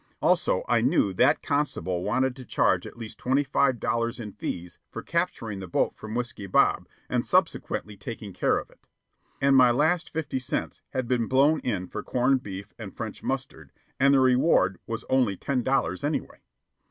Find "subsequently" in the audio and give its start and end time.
7.23-7.95